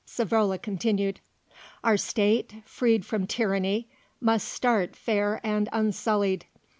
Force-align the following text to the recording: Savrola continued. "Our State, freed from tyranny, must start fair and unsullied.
Savrola 0.07 0.59
continued. 0.59 1.19
"Our 1.83 1.95
State, 1.95 2.55
freed 2.65 3.05
from 3.05 3.27
tyranny, 3.27 3.87
must 4.19 4.47
start 4.47 4.95
fair 4.95 5.39
and 5.43 5.69
unsullied. 5.71 6.45